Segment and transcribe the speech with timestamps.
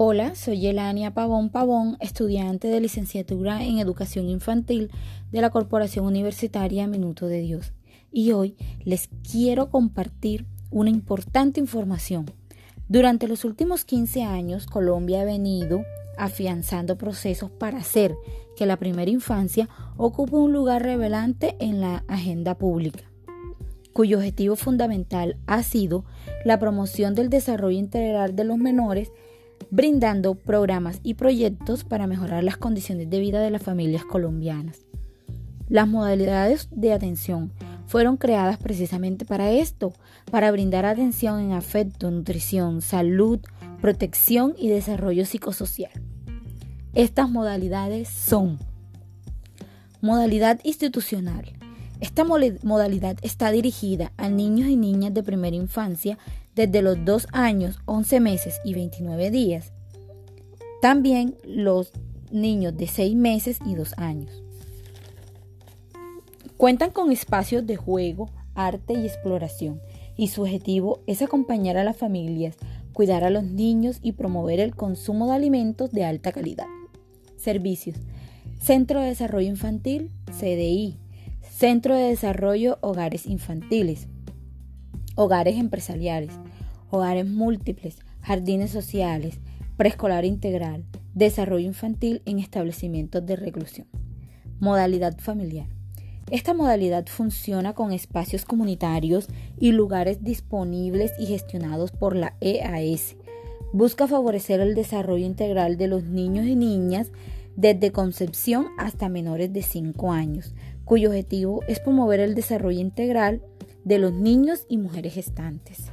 [0.00, 4.92] Hola, soy Elania Pavón Pavón, estudiante de licenciatura en Educación Infantil
[5.32, 7.72] de la Corporación Universitaria Minuto de Dios.
[8.12, 12.26] Y hoy les quiero compartir una importante información.
[12.86, 15.82] Durante los últimos 15 años, Colombia ha venido
[16.16, 18.14] afianzando procesos para hacer
[18.56, 23.02] que la primera infancia ocupe un lugar revelante en la agenda pública
[23.92, 26.04] cuyo objetivo fundamental ha sido
[26.44, 29.10] la promoción del desarrollo integral de los menores
[29.70, 34.78] brindando programas y proyectos para mejorar las condiciones de vida de las familias colombianas.
[35.68, 37.52] Las modalidades de atención
[37.86, 39.92] fueron creadas precisamente para esto,
[40.30, 43.40] para brindar atención en afecto, nutrición, salud,
[43.80, 45.92] protección y desarrollo psicosocial.
[46.94, 48.58] Estas modalidades son
[50.00, 51.52] modalidad institucional.
[52.00, 56.16] Esta modalidad está dirigida a niños y niñas de primera infancia
[56.58, 59.72] desde los 2 años, 11 meses y 29 días.
[60.82, 61.92] También los
[62.32, 64.42] niños de 6 meses y 2 años.
[66.56, 69.80] Cuentan con espacios de juego, arte y exploración,
[70.16, 72.56] y su objetivo es acompañar a las familias,
[72.92, 76.66] cuidar a los niños y promover el consumo de alimentos de alta calidad.
[77.36, 77.98] Servicios.
[78.58, 80.98] Centro de Desarrollo Infantil, CDI.
[81.40, 84.08] Centro de Desarrollo Hogares Infantiles.
[85.20, 86.30] Hogares empresariales
[86.90, 89.40] hogares múltiples, jardines sociales,
[89.76, 93.88] preescolar integral, desarrollo infantil en establecimientos de reclusión.
[94.60, 95.66] Modalidad familiar.
[96.30, 99.26] Esta modalidad funciona con espacios comunitarios
[99.58, 103.16] y lugares disponibles y gestionados por la EAS.
[103.72, 107.10] Busca favorecer el desarrollo integral de los niños y niñas
[107.56, 113.42] desde concepción hasta menores de 5 años, cuyo objetivo es promover el desarrollo integral
[113.88, 115.86] de los niños y mujeres gestantes.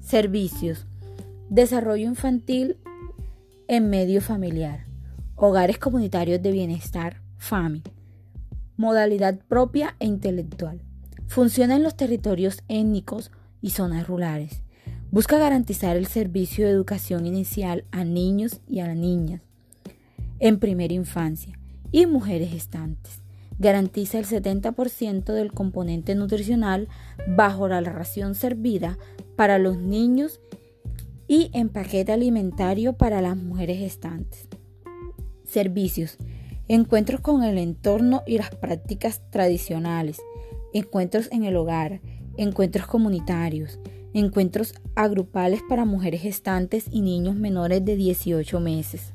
[0.00, 0.84] Servicios.
[1.48, 2.76] Desarrollo infantil
[3.68, 4.86] en medio familiar.
[5.36, 7.84] Hogares comunitarios de bienestar, FAMI.
[8.76, 10.82] Modalidad propia e intelectual.
[11.28, 13.30] Funciona en los territorios étnicos
[13.62, 14.64] y zonas rurales.
[15.12, 19.40] Busca garantizar el servicio de educación inicial a niños y a niñas
[20.40, 21.58] en primera infancia
[21.92, 23.22] y mujeres gestantes
[23.58, 26.88] garantiza el 70% del componente nutricional
[27.28, 28.98] bajo la ración servida
[29.36, 30.40] para los niños
[31.28, 34.48] y en paquete alimentario para las mujeres gestantes.
[35.44, 36.18] Servicios.
[36.68, 40.20] Encuentros con el entorno y las prácticas tradicionales.
[40.72, 42.00] Encuentros en el hogar.
[42.36, 43.78] Encuentros comunitarios.
[44.12, 49.12] Encuentros agrupales para mujeres gestantes y niños menores de 18 meses.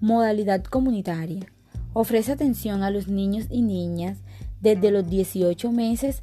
[0.00, 1.51] Modalidad comunitaria
[1.92, 4.18] Ofrece atención a los niños y niñas
[4.60, 6.22] desde los 18 meses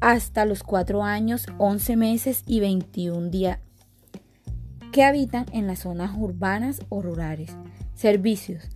[0.00, 3.58] hasta los 4 años, 11 meses y 21 días
[4.92, 7.50] que habitan en las zonas urbanas o rurales.
[7.94, 8.68] Servicios.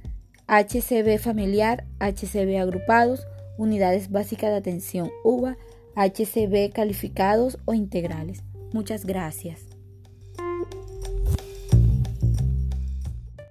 [0.47, 5.57] HCB familiar, HCB agrupados, unidades básicas de atención UBA,
[5.97, 8.43] HCB calificados o integrales.
[8.73, 9.61] Muchas gracias.